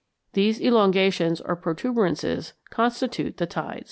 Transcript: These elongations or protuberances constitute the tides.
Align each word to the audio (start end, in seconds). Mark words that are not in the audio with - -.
These 0.33 0.59
elongations 0.59 1.41
or 1.41 1.55
protuberances 1.55 2.53
constitute 2.71 3.37
the 3.37 3.45
tides. 3.45 3.79